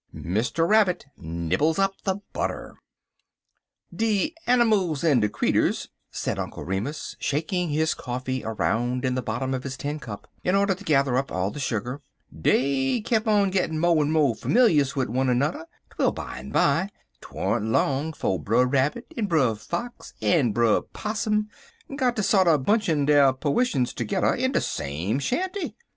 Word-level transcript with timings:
MR. 0.15 0.67
RABBIT 0.67 1.05
NIBBLES 1.19 1.77
UP 1.77 1.93
THE 2.05 2.15
BUTTER 2.33 2.73
'"DE 3.95 4.33
animils 4.47 5.03
en 5.03 5.19
de 5.19 5.29
creeturs," 5.29 5.89
said 6.09 6.39
Uncle 6.39 6.63
Remus, 6.65 7.15
shaking 7.19 7.69
his 7.69 7.93
coffee 7.93 8.43
around 8.43 9.05
in 9.05 9.13
the 9.13 9.21
bottom 9.21 9.53
of 9.53 9.61
his 9.61 9.77
tin 9.77 9.99
cup, 9.99 10.27
in 10.43 10.55
order 10.55 10.73
to 10.73 10.83
gather 10.83 11.17
up 11.17 11.31
all 11.31 11.51
the 11.51 11.59
sugar, 11.59 12.01
'dey 12.35 12.99
kep' 13.01 13.27
on 13.27 13.51
gittin' 13.51 13.77
mo' 13.77 14.01
en 14.01 14.11
mo' 14.11 14.33
familious 14.33 14.95
wid 14.95 15.09
wunner 15.11 15.35
nudder, 15.37 15.67
twel 15.91 16.11
bimeby, 16.11 16.89
'twan't 17.21 17.65
long 17.67 18.11
'fo' 18.11 18.39
Brer 18.39 18.65
Rabbit, 18.65 19.05
en 19.15 19.27
Brer 19.27 19.53
Fox, 19.53 20.15
en 20.19 20.51
Brer 20.51 20.81
Possum 20.81 21.47
got 21.95 22.15
ter 22.15 22.23
sorter 22.23 22.57
bunchin' 22.57 23.05
der 23.05 23.33
perwishuns 23.33 23.93
tergedder 23.93 24.35
in 24.35 24.51
de 24.53 24.61
same 24.61 25.19
shanty. 25.19 25.75